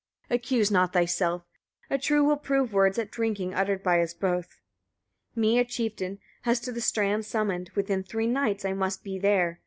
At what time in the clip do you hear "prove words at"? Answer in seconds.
2.35-3.11